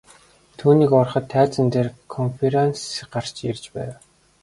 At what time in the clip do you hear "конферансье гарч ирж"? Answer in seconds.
2.13-3.63